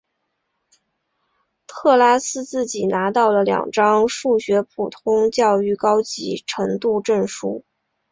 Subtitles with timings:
[1.67, 7.63] 特拉斯自己拿到了两张数学普通教育高级程度证书。